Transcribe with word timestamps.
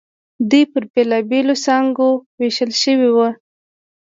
دوی 0.49 0.63
پر 0.71 0.83
بېلابېلو 0.93 1.55
څانګو 1.65 2.09
وېشل 2.39 2.71
شوي 2.83 3.09
وو. 3.15 3.27